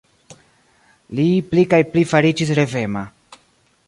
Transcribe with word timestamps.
Li 1.19 1.25
pli 1.51 1.65
kaj 1.73 1.81
pli 1.93 2.05
fariĝis 2.13 2.55
revema. 2.61 3.05